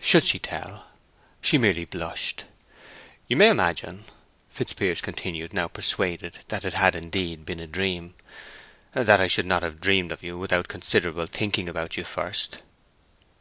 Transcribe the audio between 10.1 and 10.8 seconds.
of you without